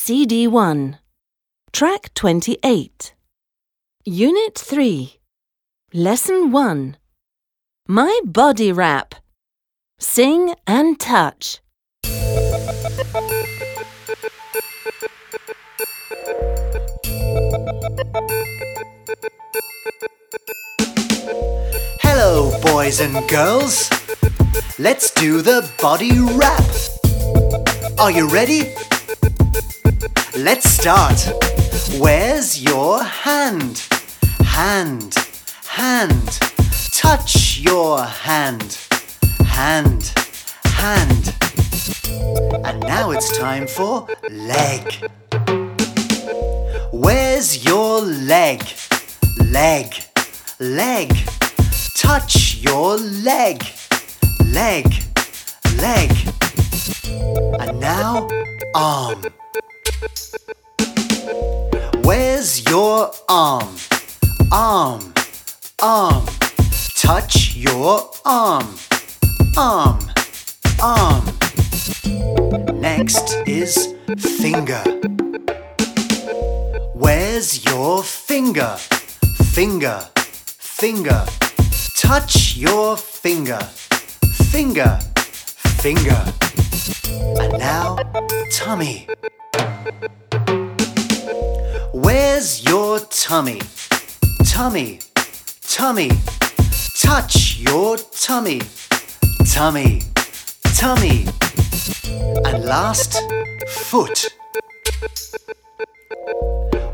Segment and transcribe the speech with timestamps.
[0.00, 0.96] CD 1.
[1.72, 3.14] Track 28.
[4.04, 5.18] Unit 3.
[5.92, 6.96] Lesson 1.
[7.88, 9.16] My body rap.
[9.98, 11.60] Sing and touch.
[22.00, 23.90] Hello, boys and girls.
[24.78, 26.64] Let's do the body rap.
[27.98, 28.72] Are you ready?
[30.44, 31.18] Let's start.
[31.98, 33.88] Where's your hand?
[34.44, 35.16] Hand,
[35.66, 36.38] hand.
[36.92, 38.78] Touch your hand.
[39.44, 40.12] Hand,
[40.64, 41.34] hand.
[42.64, 44.94] And now it's time for leg.
[46.92, 48.62] Where's your leg?
[49.44, 49.92] Leg,
[50.60, 51.16] leg.
[51.96, 53.64] Touch your leg.
[54.44, 54.86] Leg,
[55.78, 56.12] leg.
[57.58, 58.28] And now,
[58.76, 59.24] arm.
[62.02, 63.76] Where's your arm?
[64.50, 65.12] Arm,
[65.82, 66.26] arm.
[66.96, 68.76] Touch your arm.
[69.56, 69.98] Arm,
[70.82, 71.24] arm.
[72.80, 74.82] Next is finger.
[76.94, 78.76] Where's your finger?
[79.52, 81.26] Finger, finger.
[81.96, 83.58] Touch your finger.
[84.52, 84.98] Finger,
[85.82, 86.24] finger.
[87.40, 87.96] And now,
[88.52, 89.08] tummy.
[91.92, 93.60] Where's your tummy?
[94.44, 95.00] Tummy,
[95.62, 96.10] tummy.
[96.98, 98.60] Touch your tummy.
[99.46, 100.02] Tummy,
[100.76, 101.26] tummy.
[102.44, 103.20] And last,
[103.68, 104.26] foot.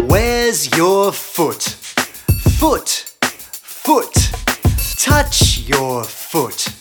[0.03, 1.63] Where's your foot?
[2.59, 2.89] Foot,
[3.29, 4.15] foot.
[4.99, 6.75] Touch your foot.